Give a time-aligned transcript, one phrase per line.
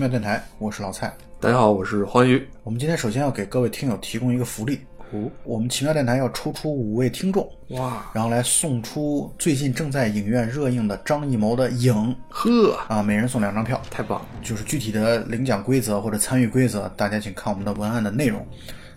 [0.00, 1.14] 奇妙电台，我是老蔡。
[1.38, 2.48] 大家好，我是欢愉。
[2.64, 4.80] 我们今天首先要给各位听友提供一个福利，
[5.12, 11.92] 哦，我们奇妙电台要抽出五位听众，哇，然后来送出最近正在影院热映的张艺谋的《影》
[12.30, 13.78] 呵，啊，每人送两张票。
[13.90, 14.26] 太棒了！
[14.42, 18.40] 就是具体的领奖规则或者参与规则，大家请看我们的文案的内容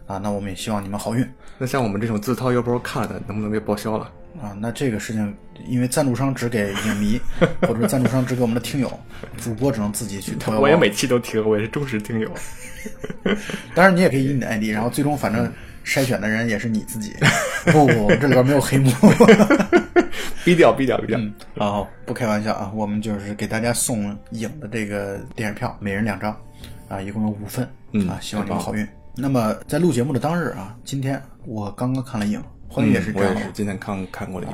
[0.05, 0.17] 啊。
[0.17, 4.11] 那我们也希望你们好运那像我们这种自掏腰包看的，能不能被报销了？
[4.41, 4.55] 啊。
[4.59, 5.35] 那这个事情，
[5.67, 7.19] 因为赞助商只给影迷，
[7.61, 8.99] 或者赞助商只给我们的听友，
[9.37, 10.63] 主播只能自己去掏腰包。
[10.63, 12.29] 我也每期都听，我也是忠实听友。
[13.73, 15.51] 当然，你也可以以你的 ID，然后最终反正
[15.85, 17.13] 筛选的人也是你自己。
[17.65, 18.91] 不不，不这里边没有黑幕。
[20.43, 21.17] 逼掉，逼掉，逼掉。
[21.57, 26.37] 啊，不开玩笑啊，我们就是给大家送影的这个电影票，每人两张，
[26.89, 28.85] 啊，一共有五份，嗯啊，希望你们好运。
[29.15, 33.41] 那么在录节目的当日啊，今天我刚刚看了影，欢迎也是嗯我这样的。
[33.41, 34.53] 也是今天看看过了影。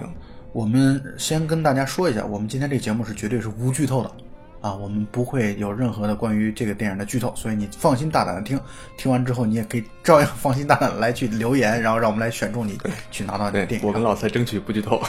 [0.52, 4.12] 我们先跟大家说一下，我们今天这个节目是绝对是无剧透的
[4.60, 8.60] 啊，我们不会有任何的关于这个电影的剧透，所以你放心大胆的听，
[8.98, 12.78] 听完之后你也可以照样放心大胆的来去留言，然后让我们来选中你
[13.12, 13.88] 去拿到对电影票。
[13.88, 15.02] 我跟老蔡争取不剧透。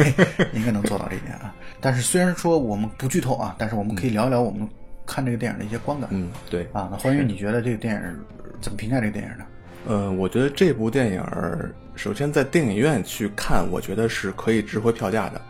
[0.54, 1.52] 应该能做到这一点啊。
[1.78, 4.66] 但是虽然说我们不剧透啊，但是我们可以聊一聊我们
[5.06, 6.62] 看这个电影的一些观感、嗯，对。
[6.72, 6.88] 啊。
[6.90, 8.24] 那欢愉，你觉得这个电影
[8.60, 9.44] 怎么评价这个电影呢？
[9.86, 15.40] 呃，我觉得这部电影儿，首先在电影院去看，我觉得是可以值回票价的。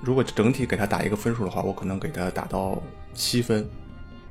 [0.00, 2.80] 如果整体给他打一个分数的话，我可能给他打到
[3.14, 3.68] 七分。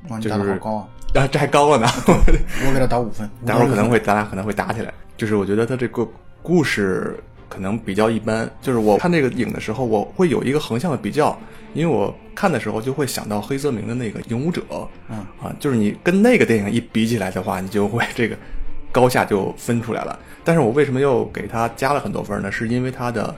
[0.07, 0.87] 哇，你就是打的好高啊！
[1.15, 1.87] 啊，这还高了呢。
[2.07, 4.93] 我给他打五分， 待会儿可能会会咱俩可能会打起来。
[5.17, 6.07] 就是我觉得他这个
[6.41, 7.19] 故事
[7.49, 8.49] 可能比较一般。
[8.61, 11.37] 就是我看这个影的时候，我会有一个横向的比较，
[11.73, 14.61] 因为我看的时候就会想到黑泽明的那个《影武者》，
[15.09, 18.37] 嗯啊，就是你跟那个电影一比起来的话，你就会这个
[18.91, 20.17] 高下就分出来了。
[20.43, 22.51] 但是我为什么又给他加了很多分呢？
[22.51, 23.35] 是因为他的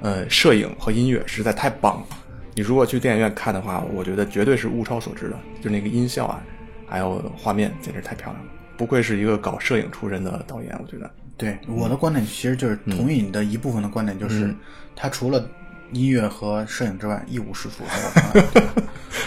[0.00, 2.06] 呃摄影和音乐实在太棒了。
[2.54, 6.42] 你如果去电影院看的话，我觉得绝对是物超所值的，就那个音效啊，
[6.86, 8.50] 还有画面，简直太漂亮了。
[8.76, 11.10] 不愧是一个搞摄影出身的导演，我觉得。
[11.36, 14.54] 对我的观点其实就是同意你的一部分的观点，就是
[14.94, 15.44] 他除了
[15.92, 17.84] 音乐和摄影之外一无是处。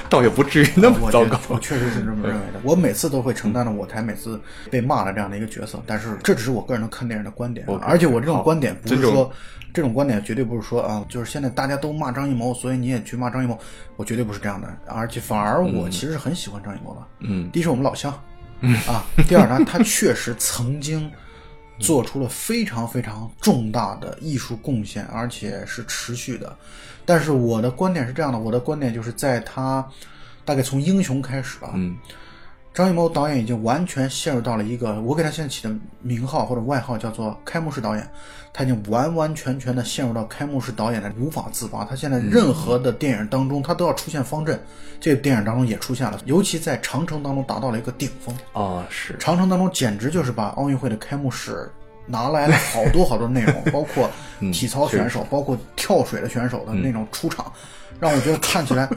[0.09, 1.38] 倒也不至于那么糟糕。
[1.50, 2.62] 我确实是这么认为的。
[2.63, 4.40] 我每次都会承担着我台每次
[4.72, 9.29] 被骂的这样的一个角色，但是这只是我个人的看电影的观点而且我这种观点不是说，
[9.73, 13.59] 这种观点绝对不是说啊，就是现在大家都骂张艺谋，所以你也去骂张艺谋，
[13.97, 17.01] 我绝对不是这样的，而且反而我其实是很喜欢张艺谋的。
[17.19, 18.17] 嗯，第一是我们老乡，
[18.62, 21.12] 嗯 啊，第二呢，他确实曾经
[21.80, 26.56] 做出了非常非常重大的艺术贡献，而且是持续的。
[27.06, 29.88] 但是我的观点是这样的，我的观点就是在他
[30.44, 31.74] 大概从《英雄》开始吧，
[32.78, 38.08] 张艺谋导演已经完全陷入到了一个我给他现在起的名号或者外号叫做“开幕式导演”，
[38.54, 41.84] 他已经完完全全的陷入到开幕式导演的无法自拔。
[41.84, 44.60] 他现在任何的电影当中，他都要出现方阵，
[45.00, 48.38] 这个电影当中也出现了，尤其在长城当中达到了一个顶峰。
[48.54, 51.68] 哦，是，长城当中简直就是把奥运会的开幕式
[52.06, 54.08] 拿来了好多好多内容，包括
[54.54, 57.52] 体操选手，包括跳水的选手的那种出场，
[58.00, 58.88] 让我觉得看起来，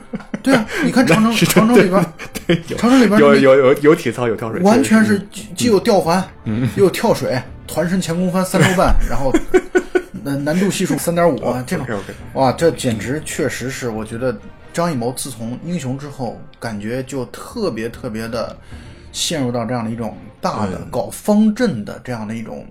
[0.43, 5.21] 对啊，你看长城 长城里边，长城里边有有有有体操有跳水，完全是
[5.57, 6.23] 既有吊环，
[6.77, 9.33] 又有跳水，团身前空翻三周半，然后
[10.23, 11.87] 难难度系数三点五，这种
[12.35, 14.37] 哇，这简直确实是，我觉得
[14.73, 18.55] 张艺谋自从英雄之后，感觉就特别特别的
[19.13, 22.67] 陷入到这样的一种大的搞方阵的这样的一种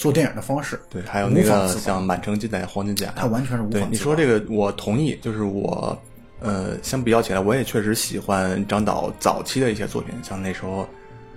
[0.00, 0.80] 做电影的方式。
[0.88, 5.18] 对，还有那个像《满城尽带黄金甲》，他完全是无法对你说这个，我同意。
[5.20, 5.96] 就是我，
[6.40, 10.82] 呃，相比较起来，我也确实喜欢张导早期的一些作品，像那时候《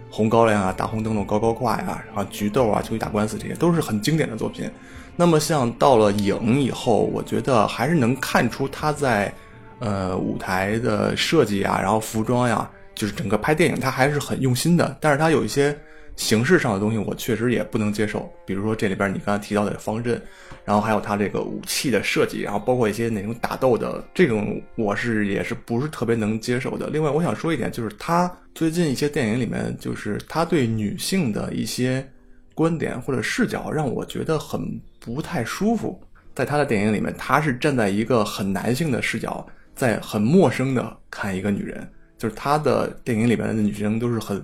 [0.10, 4.72] 红高粱》啊、《大红灯笼高高挂》呀，然后《菊豆》啊、《秋菊打官司》这些，都是很经典的作品。
[5.18, 9.32] 那么像到了影以后，我觉得还是能看出他在
[9.80, 14.96] 呃舞台的设计啊，然后服装呀，就是整个拍电影他还是很用心的。
[15.02, 15.78] 但是他有一些
[16.16, 18.32] 形式上的东西，我确实也不能接受。
[18.46, 20.22] 比如说这里边你刚才提到的方阵，
[20.64, 26.88] 然后还有他这个武器的设计，然后包括一些那种打斗的这种，我是也是不是特别能接受的。
[26.90, 32.08] 另外，我想说一点，就是他最近一些电影里面，就是他对女性的一些
[32.54, 36.00] 观点或者视角，让我觉得很不太舒服。
[36.36, 39.46] 在他的电影里面，他是站在一个很男性的视角，
[39.76, 41.88] 在很陌生的看一个女人，
[42.18, 44.44] 就是他的电影里面的女生都是很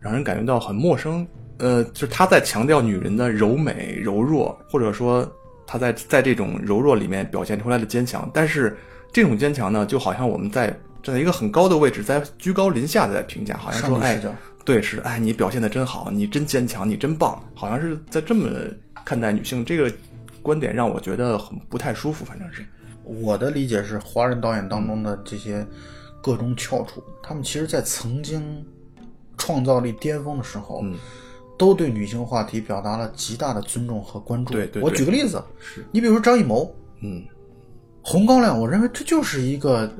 [0.00, 1.26] 让人感觉到很陌生。
[1.58, 5.30] 呃，就是他在强调女人的柔美、柔弱，或者说
[5.66, 8.28] 他在在这种柔弱里面表现出来的坚强。
[8.32, 8.76] 但是
[9.12, 10.68] 这种坚强呢，就好像我们在
[11.02, 14.18] 站在一个很高的位置，在居高临下的在评价，好像说，哎
[14.64, 18.48] 对，是，哎，你表现的真好，你真坚强，你真棒，好像是在这么
[19.04, 19.64] 看待女性。
[19.64, 19.92] 这个
[20.42, 22.64] 观点让我觉得很不太舒服，反正是，
[23.04, 25.66] 我的理解是，华人导演当中的这些
[26.22, 28.64] 各种翘楚，他们其实在曾经
[29.40, 30.94] 创造力巅峰的时候，嗯，
[31.58, 34.52] 都对女性话题表达了极大的尊重和关注。
[34.52, 34.82] 我对对。
[34.82, 36.70] 我举个例子，是，你比如说张艺谋，
[37.00, 37.22] 嗯，
[38.02, 39.90] 《红高粱》，我认为这就是一个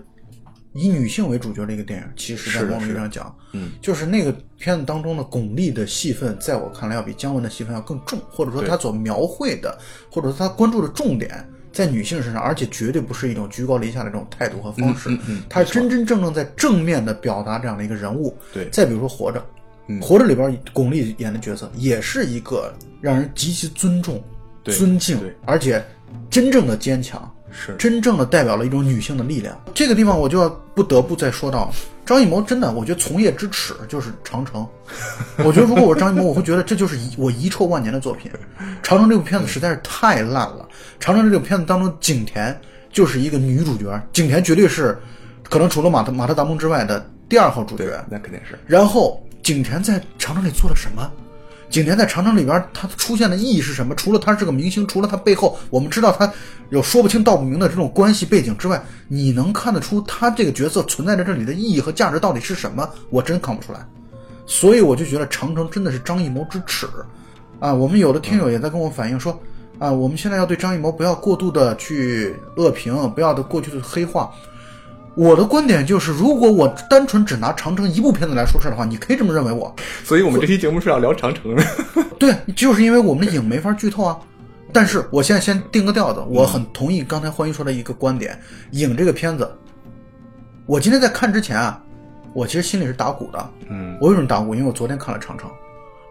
[0.75, 2.07] 以女性为主角的一个电影。
[2.15, 9.77] 其实，在是的某种意义上讲，嗯，就是那个片子当中的巩俐的戏份，在我看来要比姜文的戏份要更重，或者说他所描绘的，
[10.13, 18.37] 或者说他关注的重点在女性身上，而且绝对不是一种居高临下的这种态度和方式，嗯嗯嗯他是真真正正在正面的表达这样的一个人物。
[18.53, 19.39] 对再比如说《活着》，
[19.87, 24.23] 嗯活着》里边巩俐演的角色也是一个让人极其尊重、
[24.65, 25.85] 尊敬，而且
[26.29, 27.33] 真正的坚强。
[27.53, 29.61] 是，真正的代表了一种女性的力量。
[29.75, 31.73] 这个地方我就要不得不再说到
[32.11, 34.63] 张艺谋，真的，我觉得从业之耻就是《长城》。
[35.47, 38.29] 我觉得如果我是张艺谋，我会觉得这就是遗我遗臭万年的作品。
[38.83, 40.69] 《长城》这部片子实在是太烂了，
[40.99, 42.61] 《长城》这部片子当中，景甜
[42.93, 44.99] 就是一个女主角，景甜绝对是
[45.49, 51.09] 可能除了马特马特达蒙之外的第二号主角。，那肯定是，然后景甜在长城里做了什么？
[51.71, 53.95] 景甜在长城里边，她出现的意义是什么？
[53.95, 56.31] 除了她是个明星，除了她背后我们知道她
[56.71, 62.89] 有说不清道不明的这种关系背景之外，你能看得出她这个角色存在在这里的意义和价值到底是什么？
[63.09, 63.79] 我真看不出来。
[64.47, 66.89] 所以我就觉得长城真的是张艺谋之耻
[67.61, 67.73] 啊！
[67.73, 69.41] 我们有的听友也在跟我反映说，
[69.79, 74.29] 啊，我们现在要对张艺谋不要过度的去恶评，不要的过去的黑化。
[75.17, 79.75] 我的观点就是，如果我单纯只拿长城一部片子来说事儿的话，你可以这么认为我，
[80.05, 81.65] 所以我们这期节目是要聊长城的。
[82.19, 84.17] 对，就是因为我们的影没法剧透啊。
[84.73, 88.39] 但是我现在先定个调子，我很同意刚才欢愉说的一个观点，
[88.71, 89.51] 影这个片子，
[90.65, 91.83] 我今天在看之前啊，
[92.33, 93.51] 我其实心里是打鼓的。
[93.69, 94.55] 嗯，我为什么打鼓？
[94.55, 95.51] 因为我昨天看了长城，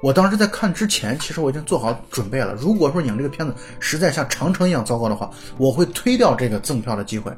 [0.03, 2.53] 我当时在看之前，其实我已经做好准备了。
[2.53, 7.31] 如果说影这个片子实在像长城一样糟糕的话，我会推掉这个赠票的机会，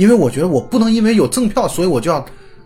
[0.00, 2.24] 因为我觉得我不能因为有赠票，所以我就要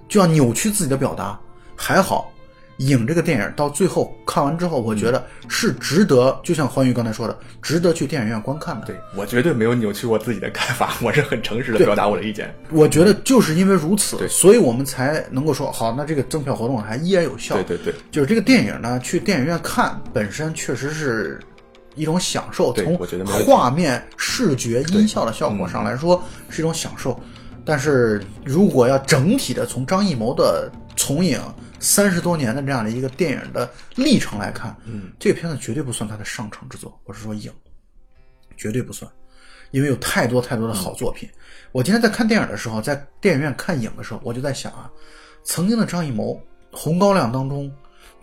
[0.08, 1.36] 就要扭曲自己的表达。
[1.74, 2.32] 还好，
[2.76, 8.86] 影这个电影到最后看完之后，我觉得是值得，就像欢愉刚才说的，值得去电影院观看的。
[8.86, 12.54] 对我绝对没有扭曲我自己的看法，我是很诚实的表达我的意见。
[12.70, 17.56] 我觉得就是因为如此，对所以我们才能够说好，那这个赠票活动还依然有效。
[17.56, 21.40] 对对对，就是这个电影呢，去电影院看本身确实是
[21.94, 22.96] 一种享受，从
[23.46, 27.18] 画面、视觉、音效的效果上来说是一种享受。
[27.64, 31.40] 但是如果要整体的从张艺谋的从影
[31.80, 37.50] 三十多年的这样的一个电影的历程来看，嗯，这个片子绝对不算他的上乘之作，我是说影，
[38.56, 39.10] 绝对不算，
[39.70, 41.28] 因为有太多太多的好作品。
[41.72, 44.90] 我今天在看电影的时候，在电影院看影的时候，我就在想啊，
[45.42, 46.34] 曾经的张艺谋
[46.70, 47.72] 《红高粱》当中，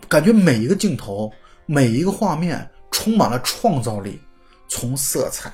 [0.08, 1.32] 感觉每一个镜头、
[1.66, 4.20] 每一个画面充满了创造力，
[4.68, 5.50] 从色彩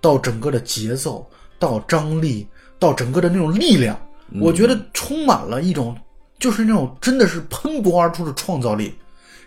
[0.00, 1.26] 到整个的节奏，
[1.58, 2.46] 到张力，
[2.78, 3.98] 到整个的那种力量，
[4.40, 5.96] 我觉得充满了一种，
[6.38, 8.94] 就是那种真的是喷薄而出的创造力。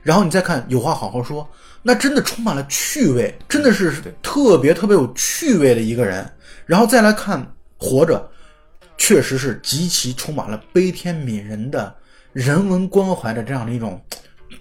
[0.02, 1.48] 然后你再看有话好好说，
[1.82, 6.30] 那真的充满了趣味，真的是特别特别有趣味的一个人。
[6.66, 7.46] 然后再来看
[7.78, 8.30] 活着，
[8.98, 11.96] 确实是极其充满了悲天悯人的
[12.34, 14.02] 人文关怀的这样的一种，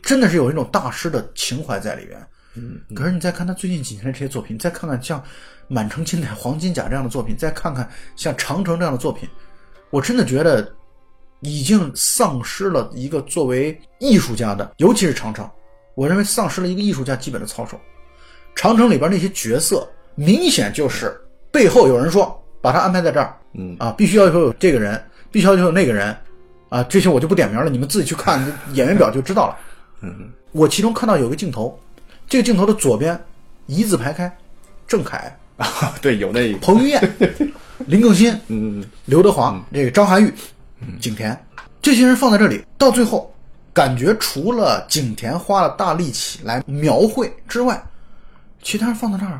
[0.02, 2.18] 真的是有一种大师的情怀在里边。
[2.54, 5.18] 嗯，可是你再看他最近几年的这些作品，再看看像
[5.68, 9.28] 《满城尽带黄金甲》这样的作品，再看看像《长城》这样的作品，
[9.90, 10.70] 我真的觉得
[11.40, 15.48] 已经丧失了一个作为艺术家的，尤其是长城，
[15.94, 17.80] 我认为丧失了一个艺术家基本的操守。
[18.54, 21.18] 长城里边那些角色，明显就是
[21.50, 26.14] 背后有人说把他安排在这儿，嗯啊，必须要求有这个人，必须要求有那个人，
[26.68, 28.38] 啊，这些我就不点名了，你们自己去看
[28.74, 29.58] 演员表就知道了。
[30.02, 31.80] 嗯，我其中看到有个镜头，
[32.32, 33.22] 这个镜头的左边
[33.66, 34.34] 一字排开，
[34.88, 35.18] 郑恺、
[35.58, 36.98] 啊，对，有那，彭于晏、
[37.86, 40.32] 林更新、嗯，刘德华、这个张涵予、
[40.98, 41.38] 景甜
[41.82, 43.30] 这些人放在这里，到最后，
[43.74, 47.84] 感觉除了景甜花了大力气来描绘之外，
[48.62, 49.38] 其他人放在这儿，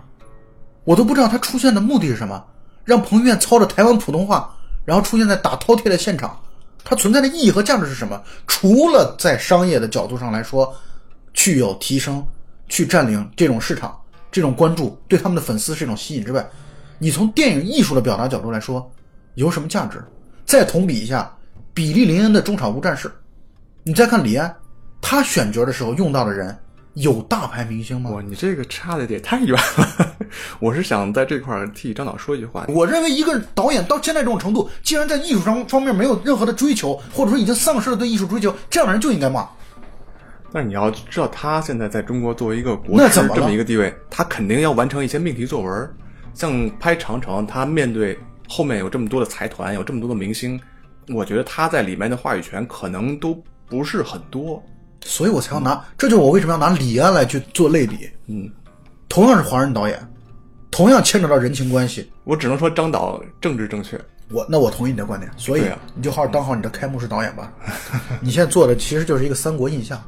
[0.84, 2.44] 我都不知道他出现的目的是什么。
[2.84, 6.38] 让彭于晏操着台湾普通话，然后出现在打饕餮的现场，
[6.84, 8.20] 它存在的意义和价值是什么？
[8.46, 10.75] 除了在商业的角度上来说，
[11.32, 12.22] 具有提升、
[12.72, 13.94] 去占领这种市场、
[14.30, 16.42] 这种关注，对他们的粉丝是一种吸引之外，
[16.98, 18.90] 你从电影艺术的表达角度来说，
[19.34, 20.02] 有什么价值？
[20.46, 21.30] 再同比一下
[21.74, 23.12] 比利林恩的中场无战事，
[23.82, 24.56] 你再看李安，
[25.02, 26.56] 他选角的时候用到的人
[26.94, 28.08] 有大牌明星吗？
[28.08, 30.16] 哇，你这个差的也太远了。
[30.58, 39.46] 我是想在这块儿替张导说一句话，我认为一个导演到现在这种程度，既然在艺术上方面没有任何的追求，或者说已经丧失了对艺术追求，这样的人就应该骂。
[40.52, 45.90] 但是你要知道，他现在在中国作为一个国师那怎么这么一个地位，他肯定要完成一些命题作文。
[46.35, 48.18] 像拍长城，他面对
[48.49, 50.61] 后面有这么多的财团，有这么多的明星，
[51.09, 53.37] 我觉得他在里面的话语权可能都
[53.68, 54.62] 不是很多。
[55.04, 58.09] 所以我才要拿，这就是我为什么要拿李安来去做类比。
[58.26, 58.50] 嗯，
[59.09, 59.99] 同样是华人导演，
[60.71, 64.00] 同样牵扯到人情关系，我只能说张导政治正确。
[64.30, 67.52] 我那我同意你的观点，所以你就好好当好你的开幕式导演吧。
[68.21, 70.02] 你现在做的其实就是一个三国印象。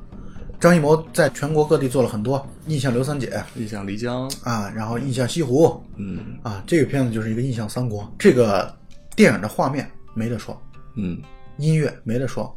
[0.60, 8.10] 张艺谋在全国各地做了很多印象刘三姐印象漓江，啊，然后印象西湖嗯啊，这个片子就是一个印象三国。
[8.18, 8.74] 这个
[9.14, 10.60] 电影的画面没得说，
[10.96, 11.20] 嗯，
[11.58, 12.56] 音乐没得说，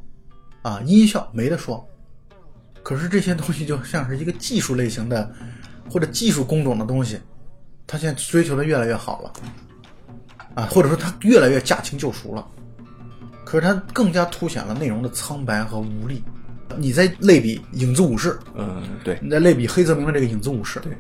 [0.62, 1.86] 啊，音效没得说。
[2.82, 5.30] 可是这些东西就像是一个技术类型的
[5.90, 7.20] 或者技术工种的东西，
[7.86, 9.34] 他现在追求的越来越好了，
[10.56, 12.48] 啊，或者说他越来越驾轻就熟了。
[13.44, 16.24] 可是他更加凸显了内容的苍白和无力。
[16.76, 20.92] 你在类比《影子武士》，嗯，对，你在类比黑泽明的这个《影子武士》，对，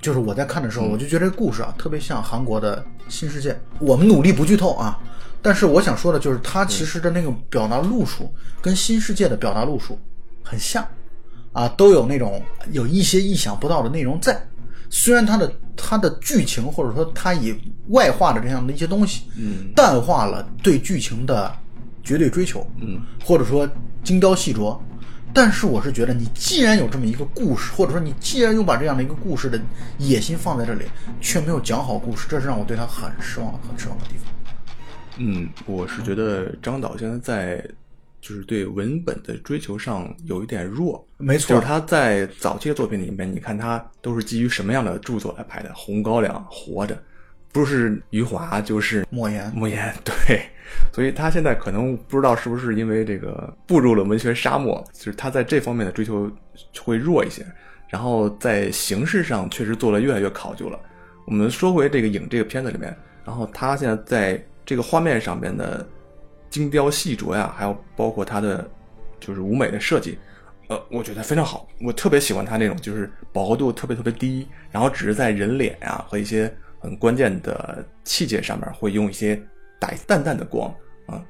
[0.00, 3.58] 就是我在看的时候，我就觉得这个故事啊，特别像韩国的新世界。
[3.78, 4.98] 我们努力不剧透啊，
[5.40, 9.98] 但是我想说的就是，它其实的那个表达路数跟新世界的表达路数
[10.42, 10.86] 很像，
[11.52, 12.42] 啊，都有那种
[12.72, 14.40] 有一些意想不到的内容在。
[14.90, 17.54] 虽然它的它的剧情或者说它以
[17.88, 21.50] 外化的这样的一些东西，嗯，淡化了对剧情的
[22.02, 23.68] 绝对追求，嗯，或者说
[24.02, 24.78] 精雕细琢。
[25.34, 29.60] 但是我是觉得，你既然有这么一个故事，或者说你既然有把这样的一个故事的
[29.98, 30.84] 野心放在这里，
[31.20, 34.32] 却没有讲好故事，这是让我对他很失望、很失望的地方。
[35.18, 37.68] 嗯，我是觉得张导现在在
[38.20, 41.04] 就是对文本的追求上有一点弱。
[41.18, 45.68] 没错就是他在早期的作品里面，你看他都是基于什么样的著作来拍的？
[45.74, 46.94] 《红高粱》《活着》，
[47.54, 50.42] 不是余华就是莫言，莫言， 对，
[50.92, 56.28] 所以他现在可能不知道是不是因为这个步入了文学沙漠，就是他在这方面的追求
[56.82, 57.46] 会弱一些，
[57.88, 60.76] 然后在形式上确实做了越来越考究了。
[61.26, 62.94] 我们说回这个影这个片子里面，
[63.24, 65.86] 然后他现在在这个画面上面的
[66.50, 68.68] 精雕细琢呀，还有包括他的
[69.20, 70.18] 就是舞美的设计，
[70.66, 76.52] 呃，我觉得非常好，我特别喜欢他那种就是饱和度特别特别低，然后只是在人脸呀、和一些
[76.84, 79.42] 很关键的器械上面会用一些
[79.80, 80.68] 打淡淡的光
[81.06, 81.24] 啊，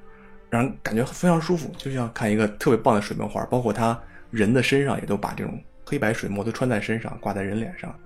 [0.50, 3.44] 让人感觉非常舒服，就像看一个特别棒的水墨画。
[3.46, 3.96] 包括他
[4.30, 5.56] 人的身上也都把这种
[5.86, 7.96] 黑白水墨都穿在身上，挂在人脸上，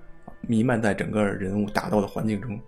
[0.41, 2.59] 弥漫在整个人物打斗的环境中，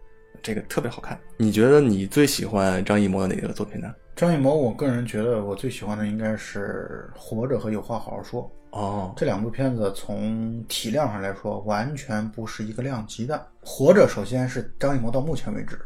[0.42, 1.16] 这个特别好看。
[1.38, 3.94] 你觉得你最喜欢张艺谋的哪个作品呢？
[4.16, 13.36] 张艺谋，我个人觉得我最喜欢的应该是《活着》和《有话好好说》哦，这两部片子，从体量上来说，完全不是一个量级的。
[13.62, 15.80] 《活着》首先是张艺谋到目前为止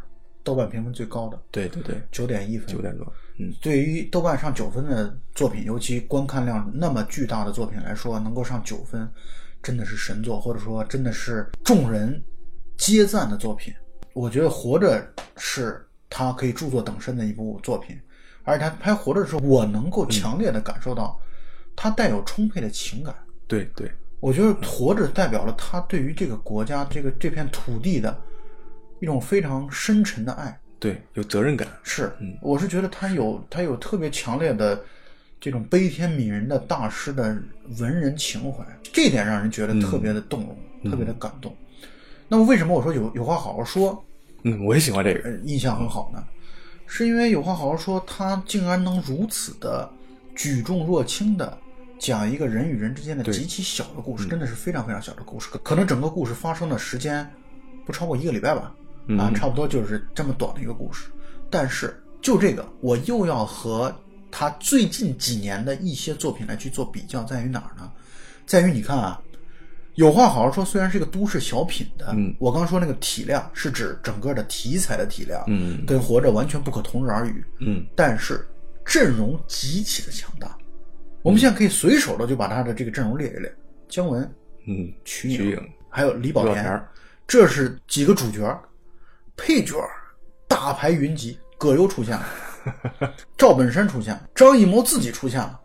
[0.43, 1.39] 豆瓣评分最高的。
[1.49, 3.05] 对对对，九点一分，九点多，
[3.39, 9.09] 嗯，对于豆瓣上九分的作品，尤其观看量那么巨大的作品来说，能够上九分，
[9.63, 12.23] 真的是神作，或者说真的是众人
[12.77, 13.73] 皆赞的作品。
[14.13, 15.01] 我觉得《活着》
[15.37, 17.99] 是他可以著作等身的一部作品，
[18.43, 21.19] 而且他拍《活着》的时候，我能够强烈的感受到
[21.75, 23.13] 他带有充沛的情感。
[23.47, 28.19] 对对，我觉得《活着》代表了他对于这个国家、这个这片土地的
[28.99, 30.59] 一种非常深沉的爱。
[30.79, 34.83] 对，有责任感，是，我是觉得他有他有特别强烈的
[35.39, 37.35] 这种悲天悯人的大师的
[37.79, 38.63] 文人情怀，
[38.93, 41.55] 这点让人觉得特别的动容，特别的感动。
[42.27, 44.03] 那么为什么我说有有话好好说，
[44.43, 46.23] 嗯，我也喜欢这个，人，印象很好呢？
[46.87, 49.89] 是因为有话好好说，他竟然能如此的
[50.35, 51.57] 举重若轻的
[51.99, 57.27] 讲一个人与人之间的极其小的故事，真的是非常非常小的故事，可可能整个故事发生的时间
[57.85, 58.75] 不超过一个礼拜吧，
[59.17, 61.05] 啊，差不多就是这么短的一个故事。
[61.49, 63.95] 但是就这个，我又要和
[64.29, 67.91] 他最近几年的一些作品来去做比较，在于哪儿呢？
[68.45, 69.21] 在于你看啊，
[69.93, 78.45] 有话好好说，虽然是一个都市小品的，嗯，我刚说那个体量是指整个的题材的体量，嗯跟活着完全不可同日而语，嗯，但是
[78.83, 80.57] 阵容极其的强大。
[81.25, 83.51] 我们现在可以随手的就把他的这个阵容列一列：
[83.89, 84.21] 姜文、
[84.67, 86.83] 嗯，瞿瞿颖颖，还有李保田李保田，
[87.25, 88.63] 这是几个主角，
[89.35, 89.75] 配角
[90.47, 92.27] 大牌云集，葛优出现了，
[93.35, 95.59] 赵本山出现了，张艺谋自己出现了，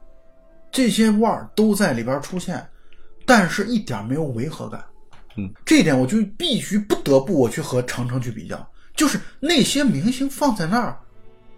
[0.73, 2.67] 这些腕儿都在里边出现，
[3.26, 4.83] 但是一点没有违和感。
[5.37, 10.99] 嗯，这一点我就必须不得不我去和长城去比较，就是那些明星放在那儿，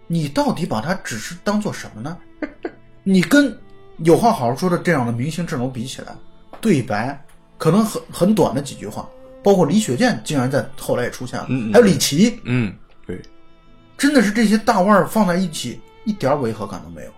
[0.09, 2.19] 你到底把它只是当做什么呢？
[3.05, 3.57] 你跟
[4.05, 6.15] 有话好好说的这样的明星阵容比起来，
[6.61, 7.25] 对白
[7.59, 9.09] 可能很很短的几句话，
[9.43, 12.75] 包括李雪健竟然在后来也出现了，还有李琦，嗯，
[13.07, 13.21] 对，
[13.97, 17.11] 真的是这些大腕儿放在一起，一点违和感都没有。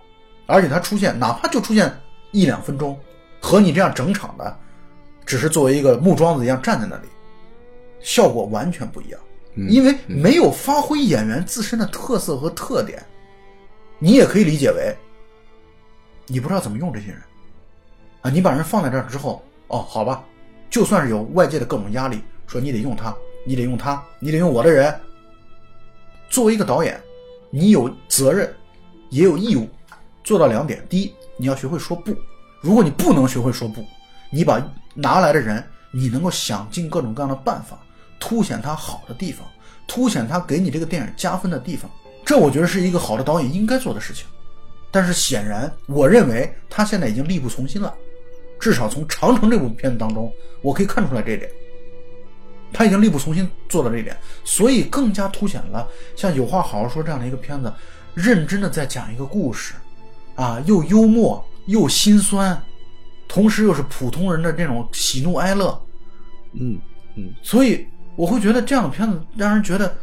[0.45, 1.91] 而且他出现，哪怕就出现
[2.31, 2.99] 一两分钟，
[3.39, 4.55] 和你这样整场的，
[5.25, 7.07] 只是作为一个木桩子一样站在那里，
[7.99, 9.19] 效果完全不一样。
[9.69, 13.01] 因为没有发挥演员自身的特色和特点，
[13.97, 14.93] 你也可以理解为，
[16.27, 17.21] 你不知道怎么用这些人，
[18.21, 20.23] 啊，你把人放在这儿之后，哦，好吧，
[20.69, 23.15] 就算是有外界的各种压力，说你得用他，
[23.45, 24.93] 你得用他，你得用我的人。
[26.29, 26.99] 作为一个导演，
[27.51, 28.51] 你有责任，
[29.09, 29.69] 也有义务
[30.23, 32.11] 做到两点：第一，你要学会说不；
[32.59, 33.85] 如果你不能学会说不，
[34.31, 34.59] 你把
[34.95, 37.77] 拿来的人，你能够想尽各种各样的办法，
[38.19, 39.47] 凸显他好的地方，
[39.87, 41.89] 凸显他给你这个电影加分的地方。
[42.25, 44.25] 这我觉得是一个好的导演应该做的事情。
[44.95, 47.93] 但是显然，我认为他现在已经力不从心了，
[48.57, 51.51] 至少从《长城》这部片子当中，我可以看出来这一点。
[52.71, 55.85] 他已经力不从心做到这一点，所以更加凸显了
[56.15, 57.73] 像《有话好好说》这样的一个片子，
[58.13, 59.73] 认真的在讲一个故事，
[60.35, 62.57] 啊，又幽默又心酸，
[63.27, 65.77] 同时又是普通人的这种喜怒哀乐，
[66.53, 66.79] 嗯
[67.17, 67.85] 嗯，所以
[68.15, 69.93] 我会觉得这样的片子让人觉得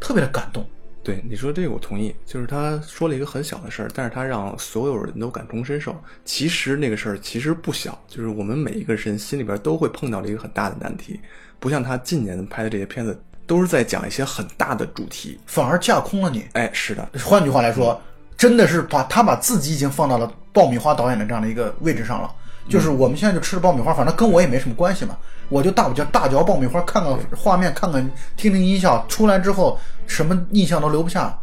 [0.00, 0.66] 特别的感动。
[1.04, 5.96] 对你说这个我同意，就是他说了一个很小的事儿，但是他让所有人都感同身受。
[6.24, 11.18] 其实那个事儿其实不小，就是我们每一个人心里边都会碰到了一个很大的难题。
[11.58, 16.44] 不像他近年拍的这些片子，都是在讲一些很大的主题，反而架空了你。
[16.52, 17.08] 哎，是的。
[17.24, 18.00] 换句话来说，
[18.36, 22.32] 真的是把他把自己已经放到了爆米花导演的这样的一个位置上了。
[22.72, 25.16] 就是我们现在就吃着爆米花，反正跟我也没什么关系嘛。
[25.48, 28.02] 我就大不叫大嚼爆米花，看看画面，看看
[28.36, 31.38] 听听音效，出来之后什么印象都留不下，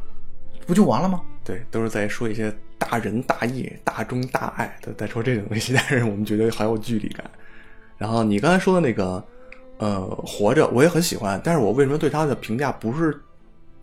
[0.66, 1.22] 不就完了吗？
[1.44, 7.24] 对，都是在说一些大仁大义、大忠大爱，都在说这种东西， 但是我们觉得好有距离感。
[7.98, 9.24] 然后你刚才说的那个，
[9.78, 13.16] 呃，活着，我也很喜欢，但是我为什么对他的评价不是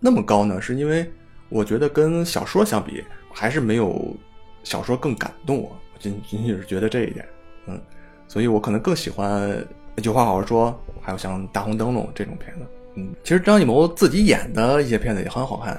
[0.01, 0.61] 那么高呢？
[0.61, 1.09] 是因为
[1.49, 4.17] 我觉得跟小说相比，还是没有
[4.65, 5.77] 小说更感动我。
[5.99, 7.27] 仅仅仅是觉得这一点，
[7.67, 7.81] 嗯，
[8.29, 9.65] 所以我可能更喜欢
[10.03, 15.79] 有话好好说，还有像《大红灯笼》这种片子，嗯，其实张艺谋自己演的一些片子也很好看，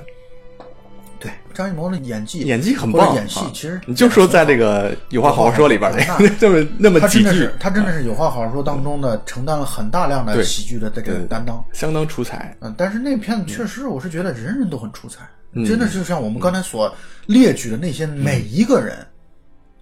[1.19, 12.56] 对，张艺谋的演技演技很棒，演戏其实你就说在这个《有话好好说》里边那这么那么几句，他真的是《有话好好说》当中的承担了很大量的喜剧的这个担当，相当出彩。
[12.62, 15.28] 嗯，但是那片子确实，我是觉得人人都很出彩，
[15.65, 16.93] 真的就像我们刚才所
[17.28, 18.95] 列举的那些每一个人。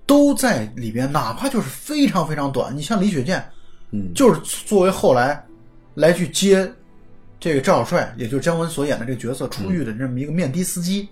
[0.05, 2.75] 都在里边，哪怕就是非常非常短。
[2.75, 3.43] 你像李雪健，
[3.91, 5.43] 嗯，就是作为后来
[5.93, 6.71] 来去接
[7.39, 11.07] 这个赵小帅，也就是姜文所演的这个角色出狱的这么一个面的司机，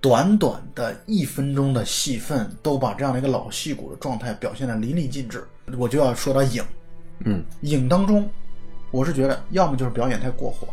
[0.00, 5.44] 短短的一分钟的戏份，都把这样的一个老戏骨的状态表现的淋漓尽致。
[5.76, 6.62] 我就要说到影，
[7.24, 8.28] 嗯，影当中，
[8.90, 10.66] 我是觉得要么就是表演太过火，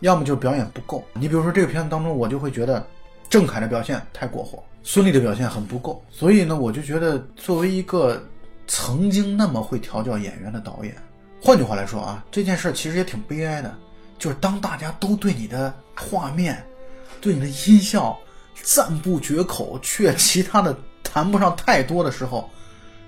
[0.00, 1.04] 要么就是表演不够。
[1.14, 2.86] 你比如说这个片子当中，我就会觉得
[3.28, 4.62] 郑恺的表现太过火。
[4.82, 8.22] 孙俪的表现很不够，所以呢，我就觉得作为一个
[8.66, 10.96] 曾经那么会调教演员的导演，
[11.40, 13.74] 换句话来说啊，这件事其实也挺悲哀的。
[14.18, 16.62] 就是当大家都对你的画面、
[17.22, 18.18] 对你的音效
[18.62, 22.48] 赞不绝口，却其他的谈不上太多的时候，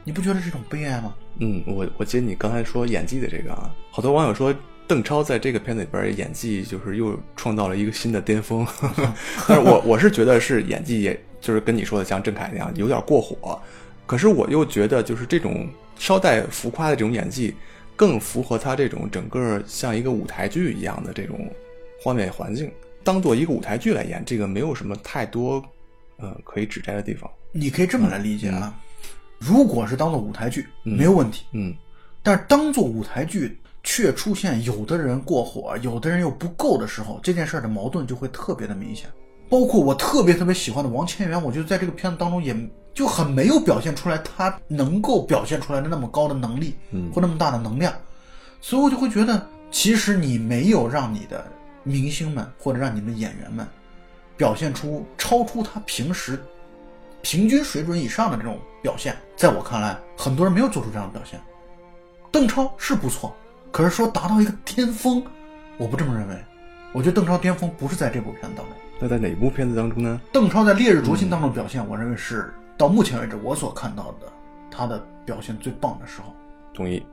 [0.05, 1.15] 你不觉得是一种悲哀吗？
[1.39, 4.55] 嗯，我我接你刚才说演技的这个啊，好多网友说
[4.87, 8.67] 邓超在这个片子里边演技就是又创造了一个新的巅峰，
[9.49, 11.25] 但是我我是觉得是演技也。
[11.43, 13.61] 就是跟你说的像郑恺那样有点过火，
[14.07, 17.55] 可是我又觉得就是这种稍带浮夸的这种演技，
[17.97, 21.51] 更符合他这种整个像一个舞台剧一样的这种
[22.01, 22.73] 画面环境，
[23.05, 25.63] 当做一个舞台剧来演，这个没有什么太多
[26.17, 27.31] 呃可以指摘的地方。
[27.51, 28.75] 你可以这么来理解啊，
[29.39, 31.75] 如果是当做舞台剧没有问题，嗯，
[32.23, 39.11] 但是当做舞台剧却出现有的人过火，有的人又不够的时候，这件事的矛盾就会特别的明显。
[39.53, 42.57] 包括我特别特别喜欢的王千源，我觉得在这个片子当中也
[42.95, 47.93] 就很没有表现出来他能够表现出来的那么高的能力，嗯，或那么大的能量，
[48.63, 51.45] 所以我就会觉得，其实你没有让你的
[51.83, 53.69] 明星们或者让你们的演员们
[54.39, 56.43] 表现出超出他平时
[57.21, 61.39] 平均水准以上的这种表现，在我看来，很多人没有做出这样的表现。
[62.31, 63.37] 邓超是不错，
[63.71, 65.23] 可是说达到一个巅峰，
[65.77, 66.35] 我不这么认为。
[66.95, 68.75] 我觉得邓超巅峰不是在这部片子当中。
[69.03, 70.21] 那在哪部片子当中呢？
[70.33, 74.33] 邓超在《烈日灼心》当中表现，我认为是到目前为止我所看到的
[74.71, 76.33] 他的表现最棒的时候。
[76.73, 77.05] 同意。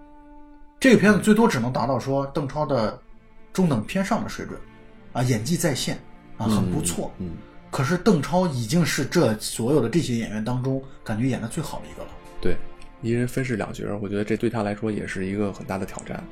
[0.79, 3.01] 这个片子最多只能达到说邓超的
[3.51, 4.55] 中等偏上的水准，
[5.13, 5.97] 啊，演技在线，
[6.37, 7.11] 啊，很不错。
[7.17, 7.31] 嗯。
[7.71, 12.09] 可是邓超已经是这所有的这些演员当中感觉演的最好的一个了。
[12.39, 12.55] 对，
[13.01, 16.23] 一人分饰两角，我觉得这对他来说也是一个很大的挑战。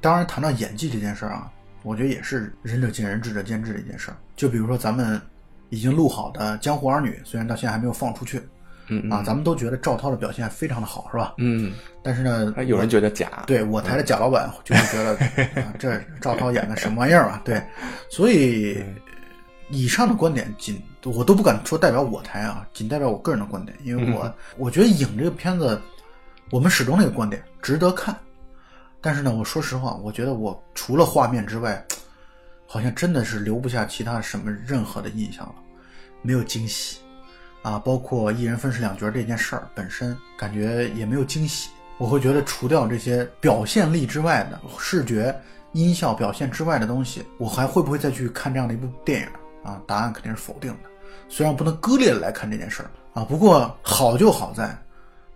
[0.00, 1.48] 当然，谈到演技这件事儿啊。
[1.82, 4.16] 我觉得也是仁者见仁，智者见智的一件事儿。
[4.36, 5.20] 就比如说咱们
[5.70, 8.40] 已经录好的《江湖儿女》，虽然到现在还没有放出去，
[8.88, 11.34] 嗯啊，咱们都觉得赵涛的表现非常的好，是吧？
[11.38, 11.72] 嗯。
[12.02, 13.44] 但是呢，有人觉得假。
[13.46, 15.18] 对我台的贾老板就是觉得
[15.78, 17.42] 这赵涛演的什么玩意儿啊？
[17.44, 17.62] 对，
[18.08, 18.82] 所以
[19.68, 25.78] 以上的观点仅我都不敢说代表我台啊，仅代表我个人的观点，因为我、我觉得《影》这个片子，
[26.50, 28.16] 我们始终那个观点值得看，
[29.08, 31.82] 但是呢，我说实话，我觉得我除了画面之外，
[32.66, 35.54] 好像真的是留不下其他什么任何的印象了，
[36.20, 36.98] 没有惊喜
[37.62, 41.70] 啊，包括一人分饰两角这件事儿本身，感觉也没有惊喜。
[41.96, 45.34] 我会觉得除掉这些表现力之外的视觉、
[45.72, 49.26] 音效表现之外的东西，我还会不会再去看这样的一部电影
[49.64, 49.80] 啊？
[49.86, 50.90] 答案肯定是否定的。
[51.30, 54.78] 虽然不能割裂的来看这件事儿啊，不过好就好在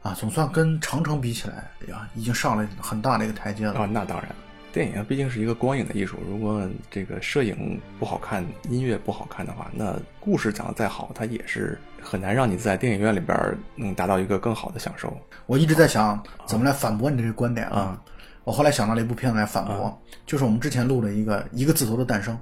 [0.02, 3.74] 啊，总算跟长城比起来呀，已经上了很大的一个台阶了。
[3.74, 4.28] 啊，那当然，
[4.72, 15.16] 电影毕竟是一个光影的艺术，如果这个摄影不好看，音乐不好看的话，那故事讲的再好，它也是很难让你在电影院里边能达到一个更好的享受。
[15.46, 18.00] 我一直在想怎么来反驳你这个观点啊。
[18.44, 22.34] 我后来想到了一部片子来反驳，就是我们之前录的一个《一个字头的诞生》，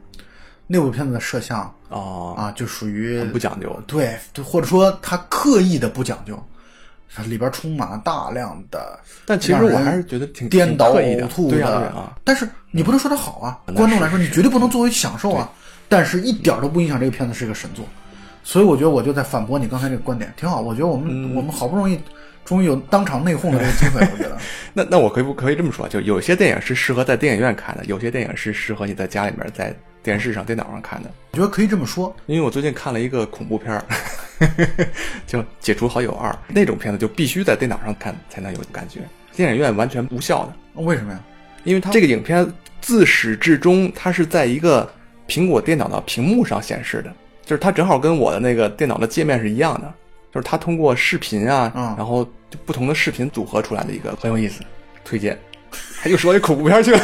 [0.67, 3.79] 那部片子的摄像哦，啊，就属于很不讲究。
[3.87, 6.43] 对，或者说他刻意的不讲究，
[7.15, 15.51] 它里边充满了大量的但其实我还是觉得挺颠倒呕吐对呀对呀但是你不能说它好啊，那观众来说你绝对不能作为享受啊，
[15.89, 17.85] 但是一点都不影响这个片子是一个神作，
[18.45, 20.61] 所以我觉得我就在反驳你刚才这个观点，挺好。
[20.61, 21.99] 我觉得我们、嗯我们好不容易
[22.45, 24.39] 终于有当场内讧的这个机会，我觉得。
[24.73, 25.89] 那那我可以不可以这么说？
[25.89, 31.11] 就有些电影是适合在电影院看的，有些电影是适合你在家里面在电视上、电脑上看的。
[31.33, 33.85] 我觉得可以这么说，因为我最近看了一个恐怖片儿，
[35.27, 39.01] 叫《解除好友二》，那种片子就必须在电脑上看才能有感觉，
[39.37, 40.83] 电影院完全无效的。
[40.83, 41.21] 为什么呀？
[41.65, 42.51] 因为它这个影片
[42.81, 44.91] 自始至终，它是在一个
[45.29, 47.13] 苹果电脑的屏幕上显示的，
[47.45, 49.93] 就是它正好跟我的那个电脑的界面是一样的，
[50.33, 54.63] 就是它通过视频啊，嗯然后就不同的视频组合出来的一个很有意思，
[55.05, 55.39] 推荐。
[56.03, 57.01] 他又说一恐怖片去了，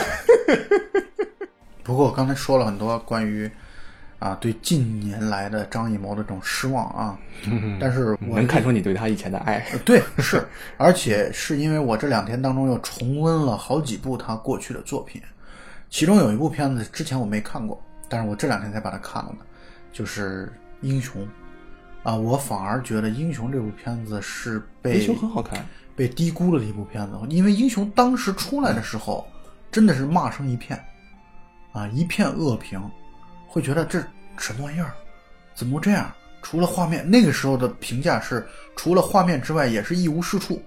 [1.84, 3.48] 不过我刚才说了很多关于
[4.18, 7.18] 啊对近年来的张艺谋的这种失望啊，
[7.78, 9.58] 但是我能看出你对他以前的爱。
[9.72, 10.46] 呃对，是，
[10.78, 15.20] 而且是因为我这两天当中又重温了好几部他过去的作品，
[15.90, 19.38] 其中有一部片子之前我没看过，但是我这两天才把它看了呢，
[19.92, 20.46] 就是
[20.86, 21.22] 《英雄》
[22.02, 29.26] 啊，我反而觉得《英雄》这部片子是被英雄很好看，被低估了的一部片子，因为《英雄》当时出来的时候，
[29.70, 30.82] 真的是骂声一片，
[31.72, 32.80] 啊，一片恶评，
[33.46, 33.98] 会觉得这
[34.38, 34.92] 什么玩意儿，
[35.54, 36.12] 怎么这样？
[36.42, 40.62] 除了画面，那个时候的评价是，除了画面之外，也是一无是处。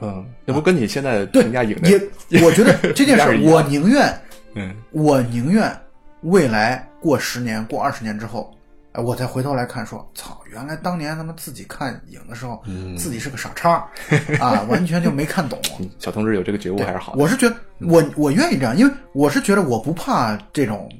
[0.00, 1.88] 嗯，那不跟你现在对评价影，的
[2.28, 4.12] 也，我觉得这件事 我宁愿，
[4.54, 5.74] 嗯我宁愿
[6.22, 8.52] 未来过十年、过二十年之后，
[8.92, 13.88] 哎，我再回头来看，说，操，原来当年他们自己看影的时候，嗯自己是个傻叉，
[14.38, 15.58] 啊，完全就没看懂。
[15.98, 17.18] 小同志有这个觉悟还是好的。
[17.22, 20.90] 我是觉得我我愿意这样，因为我是觉得我不怕这种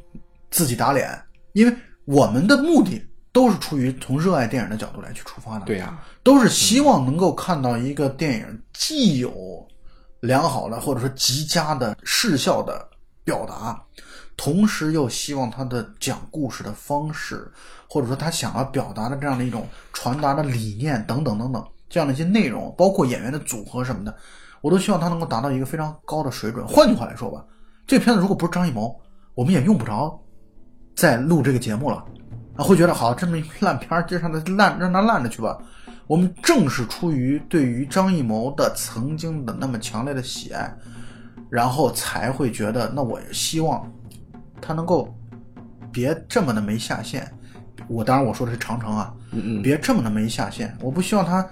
[0.53, 1.21] 自己打脸，
[1.55, 9.67] 因为我们的目的都是出于从热爱电影的角度来去出发的，对呀、都是希望能够看到一个电影既有
[10.21, 12.87] 良好的或者说极佳的视效的
[13.25, 13.83] 表达，
[14.37, 17.51] 同时又希望他的讲故事的方式，
[17.89, 24.15] 或者说他想要表达的这样的一种传达的理念等等等等这样的一些内容，包括演员的组合什么的，
[24.61, 26.67] 我都希望他能够达到一个非常高的水准。
[26.67, 27.45] 换句话来说吧，
[27.87, 29.01] 这片子如果不是张艺谋，
[29.35, 30.21] 我们也用不着
[30.95, 32.05] 再录这个节目了。
[32.57, 35.57] 啊，会觉得好，这么一烂片儿，就让它烂，让它烂着去吧。
[36.07, 40.71] 我们正是出于对于张艺谋的曾经的那么强烈的喜爱，
[41.49, 43.91] 然后才会觉得，那我希望
[44.61, 45.09] 他能够
[45.91, 47.27] 别这么的没下限。
[47.89, 50.77] 我当然我说的是长城啊，嗯嗯，别这么的没下限。
[50.83, 51.47] 我不希望他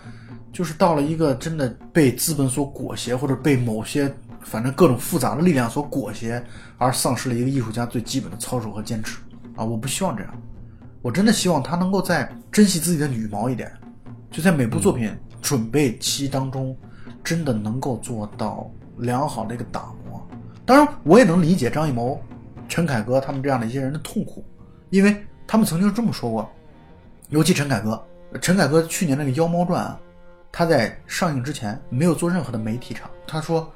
[0.53, 6.45] 就是到了一个真的被资本所裹挟，或者被某些反正各种复杂的力量所裹挟，
[6.77, 9.19] 而丧失了一个艺术家最基本的操守和坚持
[9.61, 9.65] 啊！
[9.65, 10.43] 我不希望这样。
[11.03, 13.71] 我真的希望他能够再珍惜自己的羽毛一点，
[14.31, 16.75] 就在每部作品准备期当中，
[17.23, 20.27] 真的能够做到良好的一个打磨。
[20.65, 22.19] 当然，我也能理解张艺谋、
[22.69, 24.43] 陈凯歌他们这样的一些人的痛苦，
[24.89, 25.15] 因为
[25.47, 26.51] 他们曾经这么说过，
[27.29, 28.03] 尤其陈凯歌，
[28.41, 30.01] 陈凯歌去年那个《妖猫传》啊，
[30.51, 33.71] 他在上映之前没有做任何的媒体场，他说，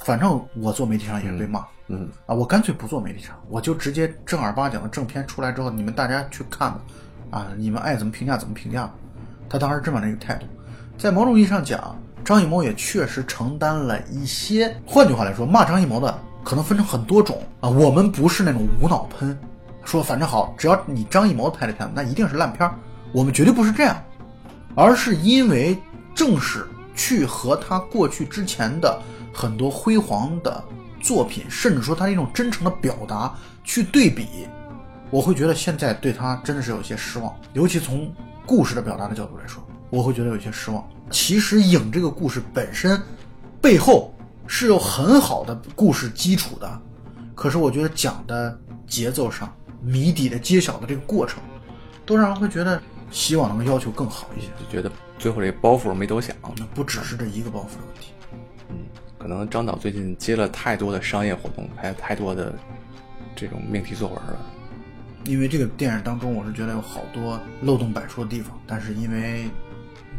[0.00, 6.80] 反正我做媒体场也是被骂，嗯嗯啊，我干脆不做媒体场，我就直接正儿八经的正片出来之后，你们大家去看吧，
[7.30, 8.90] 啊，你们爱怎么评价怎么评价。
[9.48, 10.46] 他当时这么的一个态度，
[10.96, 14.74] 在某种意义上讲，张艺谋也确实承担了一些。
[14.86, 17.68] 换句话来说，骂张艺谋的可能分成很多种啊。
[17.68, 19.38] 我们不是那种无脑喷，
[19.84, 22.74] 说反正好，只要你张艺谋拍的片子，那一定是烂片儿。
[23.12, 24.02] 我们绝对不是这样，
[24.74, 25.78] 而是因为
[26.14, 26.66] 正是
[26.96, 29.00] 去和他过去之前的
[29.32, 30.64] 很多辉煌的
[31.04, 34.48] 作品，甚至说他一种真诚的表达去对比，
[35.10, 38.10] 我会觉得现在对他真的是有些失望，尤其从
[38.46, 40.82] 故事的表达的角度来说，我会觉得有些失望。
[41.10, 42.98] 其实影这个故事本身
[43.60, 44.14] 背后
[44.46, 46.80] 是有很好的故事基础的，
[47.34, 51.42] 可是我觉得讲的节奏上、谜底的揭晓的这个过程，
[52.06, 54.46] 都让人会觉得希望能要求更好一些。
[54.58, 56.34] 就觉得最后这个包袱没多想。
[56.56, 58.12] 那不只是这一个包袱的问题。
[58.70, 58.76] 嗯，
[59.24, 62.52] 可能张导最近接了太多的商业活动，还有太多的
[63.34, 64.36] 这种命题作文了。
[65.24, 69.48] 因为这个电影当中，我是觉得有好多漏洞百出的地方，但是因为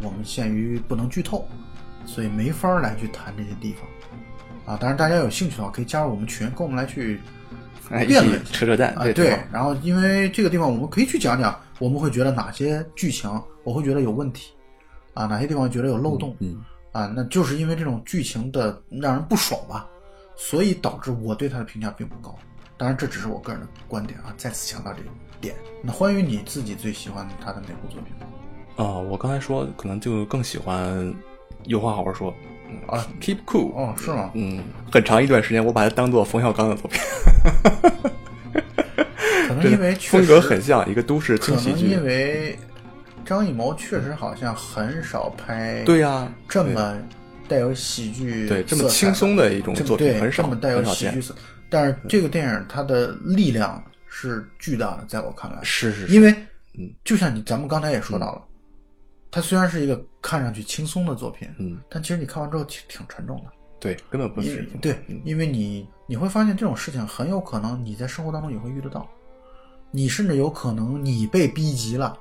[0.02, 1.48] 我们限于不能剧透，
[2.04, 4.74] 所以没法来去谈这些地方。
[4.74, 7.20] 啊，当然大家有兴趣的话，可以加入我们群，跟我们来去
[8.08, 13.30] 辩论扯扯淡，啊，对，然后因为这个地方我们可以去讲讲，我们会觉得哪些剧情
[13.64, 14.52] 我会觉得有问题，
[15.14, 16.60] 啊，哪些地方觉得有漏洞，嗯，
[16.96, 19.86] 啊，那就是因为这种剧情的让人不爽吧，
[20.38, 22.34] 所以导致我对他的评价并不高。
[22.78, 25.04] 当然，这只是我个人的观点啊，再次强调这一
[25.42, 25.54] 点。
[25.84, 28.14] 那关于你自己最喜欢他的哪部作品？
[28.78, 31.14] 啊、我刚才说可能就更喜欢
[31.66, 32.34] 有话好好说
[32.70, 34.32] 嗯啊，Keep Cool，哦，是吗？
[34.34, 37.02] 嗯，很长一段时间我把它当做冯小刚的作品，
[39.50, 42.04] 可能因为风格很像一个都市可轻喜剧能因。
[42.06, 42.58] 为
[43.26, 46.98] 张艺谋确实好像很少拍对呀、这么
[47.48, 51.36] 带有喜剧对这么轻松的一种作品对很少这么带有喜剧色，
[51.70, 56.32] 但是这个电影它的力量是巨大的，在我看来，是是是，因为
[56.78, 58.44] 嗯就像你咱们刚才也说到了，
[59.30, 69.08] 它虽然是一个看上去轻松的作品，嗯，但其实你看完之后挺挺沉重的，对，根本不是对嗯，因为你你会发现这种事情很有可能你在生活当中也会遇得到，
[69.92, 72.18] 你甚至有可能你被逼急了，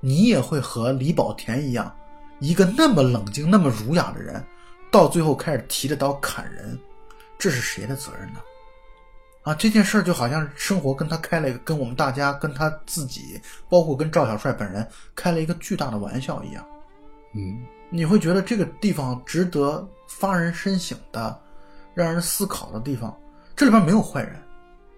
[0.00, 1.94] 你也会和李保田一样，
[2.38, 4.44] 一个那么冷静、那么儒雅的人，
[4.90, 6.78] 到最后开始提着刀砍人，
[7.38, 8.40] 这是谁的责任呢？
[9.42, 16.64] 啊，这件事儿就好像生活跟他开了一个，跟我们大家、跟他自己，包括跟赵小帅本人开了一个巨大的玩笑一样。
[17.34, 21.40] 嗯你会觉得这个地方值得发人深省的、
[21.94, 23.16] 让人思考的地方。
[23.56, 24.36] 这里边没有坏人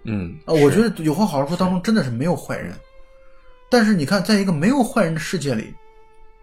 [0.03, 2.75] 嗯啊，我觉得《有话好好说》当中真的是没有坏人。
[3.71, 5.73] 但是你看，在一个没有坏人的世界里，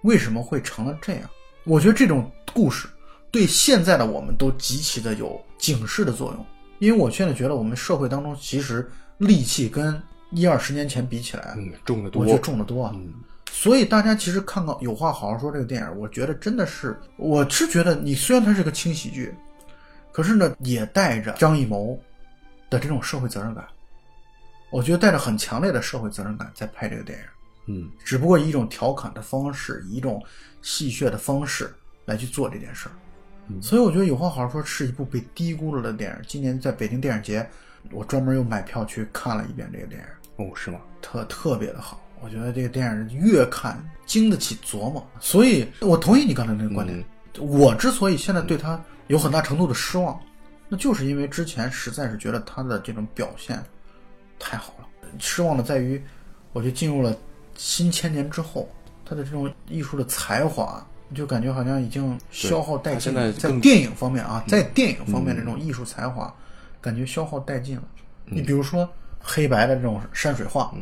[0.00, 1.28] 为什么会成了这样？
[1.64, 2.88] 我觉得这种故事
[3.30, 6.46] 对现在的我们都极其的有警示的作用。
[6.78, 12.92] 因为我现在觉得我们社会当中其实戾气跟一二十年前比起来，嗯重的多，我觉得重得多啊。
[12.94, 13.12] 嗯
[13.50, 19.34] 所以大家其实看到有话好好说这个电影，我觉得真的是，我是觉得你虽然它是个轻喜剧，
[20.12, 21.98] 可是呢也带着张艺谋
[22.70, 23.64] 的这种社会责任感，
[24.70, 27.24] 我觉得带着很强烈的社会责任感在拍这个电影，
[27.74, 30.22] 嗯只不过以一种调侃的方式，以一种
[30.62, 31.72] 戏谑的方式
[32.04, 32.92] 来去做这件事儿。
[33.48, 36.24] 嗯所以我觉得有话好好说是一部被低估了的电影。
[36.26, 37.48] 今年在北京电影节，
[37.90, 40.06] 我专门又买票去看了一遍这个电影。
[40.44, 40.78] 哦是吗？
[41.00, 42.00] 特特别的好。
[42.20, 47.04] 我觉得这个电影越看经得起琢磨，所以我同意你刚才那个观点。
[47.38, 50.20] 我之所以现在对他有很大程度的失望，
[50.68, 53.64] 那就是因为之前实在是觉得他的这种表现
[54.38, 54.88] 太好了。
[55.18, 56.02] 失望的在于，
[56.52, 57.16] 我觉得进入了
[57.56, 58.68] 新千年之后，
[59.04, 63.32] 他的这种艺术的才华，就感觉好像已经消耗殆尽了。
[63.32, 66.32] 在在电影方面啊，在电影方面这种艺术才华，
[66.80, 67.82] 感觉消耗殆尽了。
[68.26, 70.72] 你比如说黑白的这种山水画，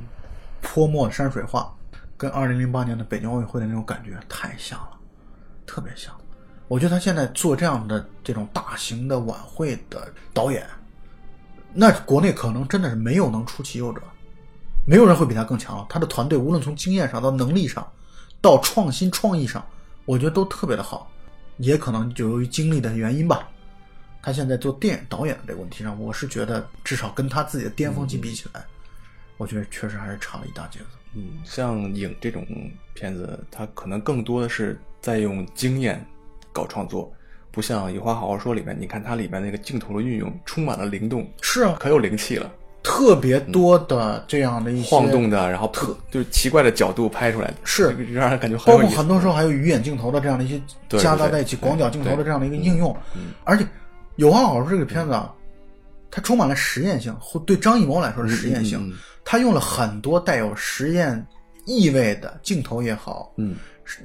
[0.61, 1.73] 泼墨山水画，
[2.17, 4.99] 跟二零零八年的北京奥运会的那种感觉太像了，
[5.65, 6.13] 特别像。
[6.69, 10.67] 我觉得他现在做这样的这种大型的晚会的导演，
[11.79, 14.01] 那国内可能真的是没有能出其右者，
[14.87, 15.87] 没有人会比他更强了。
[15.91, 17.87] 他的团队无论从经验上到能力上，
[18.41, 19.63] 到创新创意上，
[20.07, 21.11] 我觉得都特别的好。
[21.59, 23.49] 也可能就由于经历的原因吧，
[24.23, 28.65] 他现在做电影导演的这个问题上，我是觉得至少跟他自己的巅峰期比起来，
[29.37, 30.87] 我觉得确实还是差了一大截子。
[31.15, 32.47] 嗯，像影这种
[32.93, 36.07] 片子，他可能更多的是在用经验
[36.53, 37.11] 搞创作，
[37.57, 48.91] 不像《有话好好说》里面，你看它里面那个镜头的运用充满了灵动，是啊，可有灵气了，特别多的这样的一些晃动的，然后特就是奇怪的角度拍出来的，是让人感觉很包括有。
[48.91, 53.67] 很多时候还有鱼眼镜头的这样的一些对夹杂在一起，广角镜头的这样的一个应用，嗯而且
[54.17, 55.33] 有话好好说这个片子啊，
[56.11, 58.93] 它充满了实验性，或对张艺谋来说是实验性，
[59.25, 61.27] 他用了很多带有实验
[61.65, 63.57] 意味的镜头也好，嗯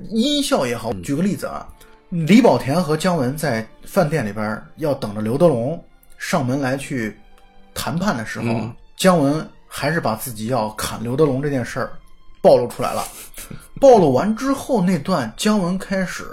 [0.09, 0.93] 音效也好。
[1.03, 1.67] 举个例子啊，
[2.11, 5.81] 李保田和姜文在饭店里边要等着刘德龙
[6.17, 7.17] 上门来去
[7.73, 8.75] 谈判的时候，嗯。
[8.97, 11.91] 姜文还是把自己要砍刘德龙这件事儿
[12.41, 13.03] 暴露出来了。
[13.79, 16.27] 暴露完之后，那段姜文开始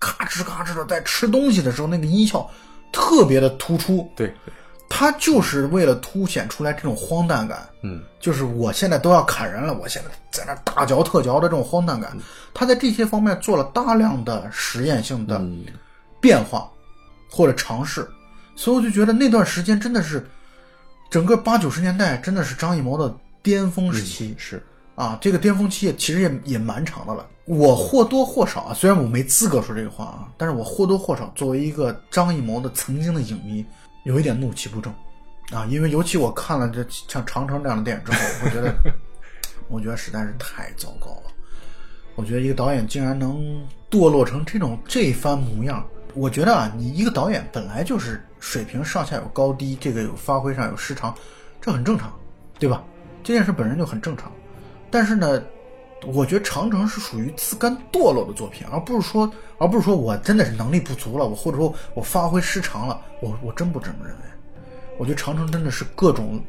[0.00, 2.50] 咔哧咔哧的在吃东西的时候，那个音效
[2.92, 4.52] 特别的突出，对，对
[4.88, 12.16] 他就是为了凸显出来这种荒诞感，嗯，就是我现在都要砍人了，我现在在那大嚼特嚼的这种荒诞感，
[12.52, 15.64] 他在这些方面做了大量的实验性的嗯。
[16.20, 16.66] 变化
[17.30, 18.08] 或者尝试，
[18.56, 20.26] 所以我就觉得那段时间真的是
[21.10, 27.26] 整个八九十年代真的是张艺谋的巅峰时期，是，啊，这个巅峰期也其实也也蛮长的了。
[27.44, 33.62] 我或多或少啊，虽然我没资格说这个话啊，但是我或多或少作为一个张艺谋的曾经的影迷，
[34.04, 34.94] 有一点怒气不争
[35.52, 38.74] 啊，因为尤其我看了这像《长城》这样的电影之后， 我觉得，
[39.68, 41.32] 我觉得实在是太糟糕了。
[42.14, 51.14] 我觉得一个导演竟然能堕落成这种这番模样，我觉得啊，你一个导演本来就是水平上下有高低，这个有发挥上有失常，
[51.60, 52.12] 这很正常，
[52.58, 52.84] 对吧？
[53.22, 54.32] 这件事本身就很正常。
[54.90, 55.42] 但是呢，
[56.06, 64.22] 我觉得《长城》是属于自甘堕落的作品，而不是说，而不是说我真的是能力不足了，我或者说我发挥失常了，我我真不这么认为。
[64.98, 66.40] 我觉得《长城》真的是各种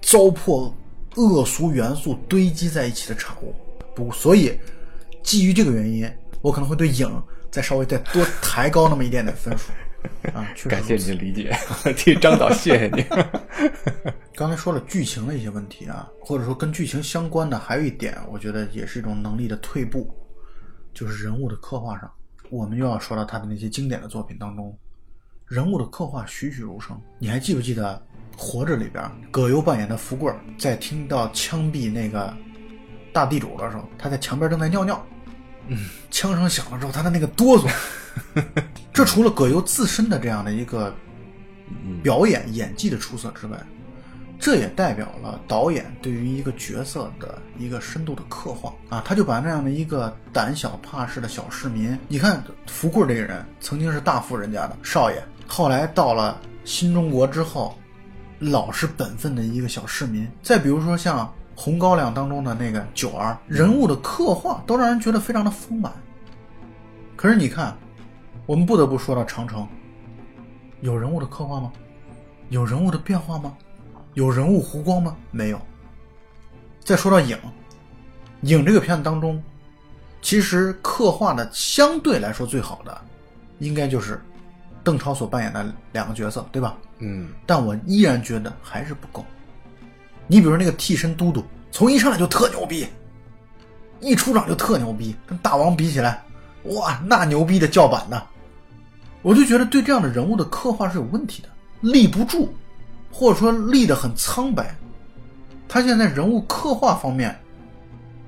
[0.00, 0.72] 糟粕、
[1.16, 3.54] 恶俗元素堆积在一起的产物。
[3.94, 4.58] 不，所以
[5.22, 6.10] 基于这个原因，
[6.42, 7.10] 我可能会对影
[7.50, 9.72] 再稍微再多抬高那么一点点分数。
[10.34, 11.56] 啊，感谢你的理解，
[11.96, 13.04] 替张导谢谢你。
[14.34, 20.14] 刚才说了剧情的一些问题啊，或者说跟剧情相关的，还有一点，我觉得也是一种能力的退步，
[20.94, 22.10] 就是人物的刻画上。
[22.50, 24.76] 我们又要说到他的那些经典的作品当中，
[25.46, 27.00] 人物的刻画栩栩如生。
[27.18, 28.02] 你还记不记得
[28.36, 32.34] 《活着》里边，葛优扮演的福贵儿在听到枪毙那个
[33.12, 35.06] 大地主的时候，他在墙边正在尿尿，
[35.68, 35.76] 嗯，
[36.10, 37.70] 枪声响了之后，他的那个哆嗦，
[38.92, 40.94] 这除了葛优自身的这样的一个
[42.02, 43.58] 表演演技的出色之外，
[44.38, 57.76] 这也代表了导演对于一个角色的一个深度的刻画啊，他就把那样的一个胆小怕事的小市民，你看福贵这个人曾经是大富人家的少爷，后来到了新中国之后，
[58.38, 60.26] 老实本分的一个小市民。
[60.42, 65.92] 再比如说像《红高粱》当中的那个九儿，人物的刻画都让人觉得非常的丰满。
[67.14, 67.76] 可是你看，
[68.50, 69.64] 我们不得不说到长城，
[70.80, 71.72] 有人物的刻画吗？
[72.48, 73.56] 有人物的变化吗？
[74.14, 75.16] 有人物弧光吗？
[75.30, 75.60] 没有。
[76.80, 77.38] 再说到影，
[78.40, 79.40] 影这个片子当中，
[80.20, 83.00] 其实刻画的相对来说最好的，
[83.60, 84.20] 应该就是
[84.82, 86.76] 邓超所扮演的两个角色，对吧？
[86.98, 89.24] 嗯，但我依然觉得还是不够。
[90.26, 92.88] 你比如那个替身都督，从一上来就特牛逼，
[94.00, 96.20] 一出场就特牛逼，跟大王比起来，
[96.64, 98.26] 哇，那牛逼的叫板的。
[99.22, 101.48] 我就觉得对这样的人物的刻画是有问题的，
[101.80, 102.48] 立不住，
[103.10, 104.74] 或者说立得很苍白。
[105.68, 107.38] 他现在人物刻画方面，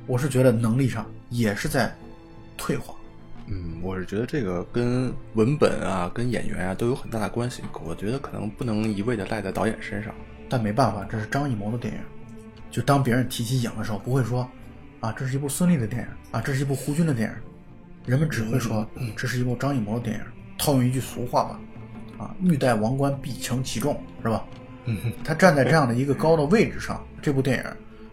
[0.07, 1.93] 我是觉得能力上也是在
[2.57, 2.95] 退化。
[3.47, 7.63] 嗯，我是觉得这个跟文本啊、跟演员啊都有很大的关系。
[7.85, 10.15] 我觉得可能不能一味的赖在导演身上。
[10.49, 12.01] 但没办法，这是张艺谋的电影。
[12.71, 14.49] 就当别人提起影的时候，不会说
[15.01, 17.35] 啊，这是一部孙俪的电影啊，这是一部胡军的电影，
[18.07, 20.23] 人们只会说这是一部张艺谋的电影。
[20.63, 21.61] 套用一句俗话吧，
[22.17, 24.45] 啊，欲戴王冠必承其重，是吧？
[24.85, 27.65] 嗯，他站在这样的一个高的位置上，这部电影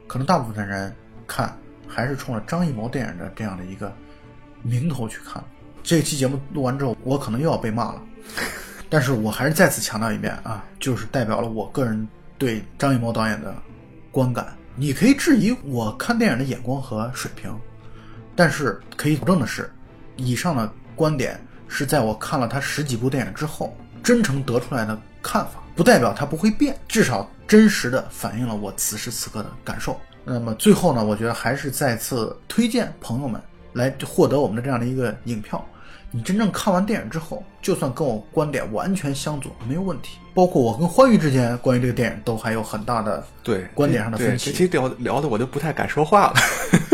[0.08, 0.92] 可能大部分人
[1.28, 1.56] 看
[1.88, 3.96] 还是冲着张艺谋电影的这样的一个
[4.64, 5.44] 名头去看。
[5.84, 8.02] 这期节目录完之后，我可能又要被骂了，
[8.90, 12.08] 但是我还是再次强调一遍啊，就是代表了我个人
[12.40, 13.56] 对张艺谋导演的
[14.10, 14.48] 观感。
[14.76, 17.56] 你可以质疑我看电影的眼光和水平，
[18.36, 19.70] 但是可以保证的是，
[20.16, 29.98] 以上的观点是在我看了他十几部电影之后真诚得出来的看法，不代表他不会变，至少真实的反映了我此时此刻的感受。
[30.26, 33.42] 那么最后呢，我觉得还是再次推荐朋友们
[33.74, 35.66] 来获得我们的这样的一个影票。
[36.12, 40.18] 你真正看完电影之后，就算跟我观点完全相左，没有问题。
[40.34, 46.34] 包括我跟欢愉之间关于这个电影都还有很大的对观点上的分歧其实聊聊的我就不太敢说话了。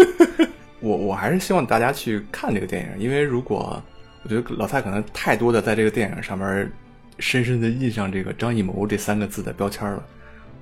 [0.82, 3.82] 我我还是希望大家去看这个电影，因为如果
[4.26, 6.71] 我觉得老蔡可能太多的在这个电影上面
[7.19, 10.03] 深深的印上这个张艺谋这三个字的标签了。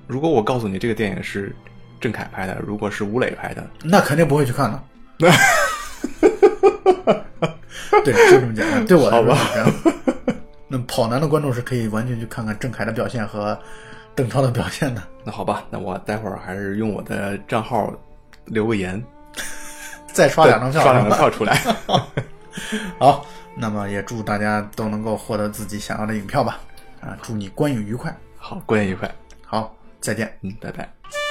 [0.06, 1.56] 如果我告诉你这个电影是
[1.98, 4.78] 郑恺拍的，如果是吴磊拍的，那肯定不会去看的。
[5.18, 5.30] 对，
[8.12, 8.84] 就这么简单。
[8.84, 9.72] 对我来说是这样。
[10.68, 13.58] 那跑男的观众是可以完全去看看郑恺的表现和
[14.14, 15.02] 邓超的表现的。
[15.24, 17.90] 那好吧，那我待会儿还是用我的账号
[18.44, 19.02] 留个言，
[20.12, 21.56] 再刷两张票，刷两张票出来。
[23.00, 23.24] 好，
[23.56, 26.60] 那么也祝大家都能够获得自己想要的影票吧。
[27.00, 28.14] 啊，祝你观影愉快。
[28.36, 29.12] 好，观影愉快。
[29.44, 30.36] 好，再见。
[30.42, 31.23] 嗯，拜拜。